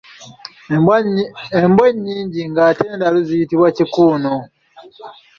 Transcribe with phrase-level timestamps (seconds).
[1.65, 4.33] Embwa ennyingi ng’ate ndalu ziyitibwa kikuuno.